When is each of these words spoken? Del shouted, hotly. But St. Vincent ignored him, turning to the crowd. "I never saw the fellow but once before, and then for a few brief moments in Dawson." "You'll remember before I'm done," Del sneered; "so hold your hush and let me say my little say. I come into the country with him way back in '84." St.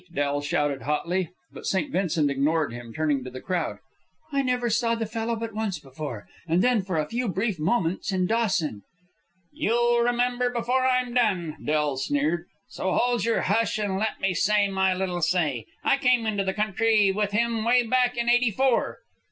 Del 0.11 0.41
shouted, 0.41 0.81
hotly. 0.81 1.29
But 1.51 1.67
St. 1.67 1.91
Vincent 1.91 2.31
ignored 2.31 2.73
him, 2.73 2.91
turning 2.91 3.23
to 3.23 3.29
the 3.29 3.39
crowd. 3.39 3.77
"I 4.31 4.41
never 4.41 4.67
saw 4.67 4.95
the 4.95 5.05
fellow 5.05 5.35
but 5.35 5.53
once 5.53 5.77
before, 5.77 6.25
and 6.47 6.63
then 6.63 6.81
for 6.81 6.97
a 6.97 7.05
few 7.05 7.27
brief 7.27 7.59
moments 7.59 8.11
in 8.11 8.25
Dawson." 8.25 8.81
"You'll 9.53 9.99
remember 9.99 10.49
before 10.49 10.83
I'm 10.87 11.13
done," 11.13 11.55
Del 11.63 11.97
sneered; 11.97 12.47
"so 12.67 12.91
hold 12.93 13.25
your 13.25 13.41
hush 13.41 13.77
and 13.77 13.99
let 13.99 14.19
me 14.19 14.33
say 14.33 14.67
my 14.69 14.91
little 14.95 15.21
say. 15.21 15.67
I 15.83 15.97
come 15.97 16.25
into 16.25 16.43
the 16.43 16.51
country 16.55 17.11
with 17.11 17.29
him 17.29 17.63
way 17.63 17.83
back 17.85 18.17
in 18.17 18.27
'84." 18.27 18.97
St. 19.01 19.05